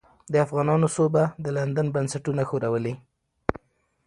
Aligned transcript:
د 0.31 0.33
افغانانو 0.45 0.87
سوبه 0.95 1.23
د 1.43 1.45
لندن 1.57 1.87
بنسټونه 1.95 2.41
ښورولې. 2.49 2.93